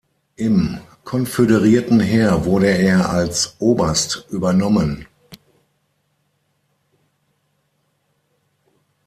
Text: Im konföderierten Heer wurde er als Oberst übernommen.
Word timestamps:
Im 0.35 0.79
konföderierten 1.03 1.99
Heer 1.99 2.43
wurde 2.45 2.65
er 2.65 3.07
als 3.11 3.55
Oberst 3.59 4.25
übernommen. 4.31 5.05